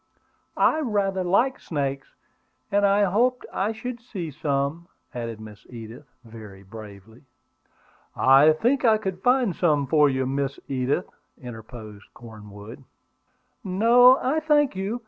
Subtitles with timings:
[0.57, 2.07] "I rather like snakes,
[2.71, 7.21] and I hoped I should see some," added Miss Edith, very bravely.
[8.15, 11.05] "I think I could find some for you, Miss Edith,"
[11.39, 12.83] interposed Cornwood.
[13.63, 14.99] "No, I thank you.